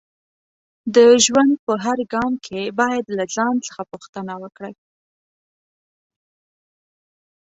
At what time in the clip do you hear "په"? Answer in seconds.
1.65-1.73